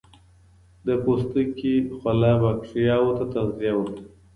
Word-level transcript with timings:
د 0.85 0.87
پوستکي 1.03 1.75
خوله 1.97 2.31
باکتریاوو 2.41 3.17
ته 3.17 3.23
تغذیه 3.33 3.73
ورکوي. 3.77 4.09